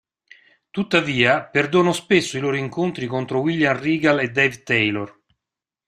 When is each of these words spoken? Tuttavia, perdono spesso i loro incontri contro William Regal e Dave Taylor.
Tuttavia, 0.71 1.43
perdono 1.43 1.93
spesso 1.93 2.35
i 2.35 2.39
loro 2.39 2.55
incontri 2.55 3.05
contro 3.05 3.39
William 3.41 3.77
Regal 3.79 4.19
e 4.21 4.31
Dave 4.31 4.63
Taylor. 4.63 5.21